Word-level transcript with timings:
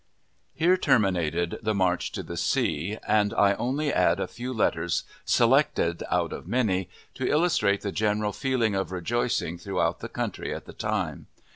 Here 0.55 0.77
terminated 0.77 1.59
the 1.61 1.75
"March 1.75 2.11
to 2.13 2.23
the 2.23 2.35
Sea," 2.35 2.97
and 3.07 3.35
I 3.35 3.53
only 3.53 3.93
add 3.93 4.19
a 4.19 4.25
few 4.27 4.51
letters, 4.51 5.03
selected 5.25 6.01
out 6.09 6.33
of 6.33 6.47
many, 6.47 6.89
to 7.13 7.27
illustrate 7.29 7.81
the 7.81 7.91
general 7.91 8.33
feeling 8.33 8.73
of 8.73 8.91
rejoicing 8.91 9.59
throughout 9.59 9.99
the 9.99 10.09
country 10.09 10.51
at 10.55 10.65
the 10.65 10.73
time. 10.73 11.27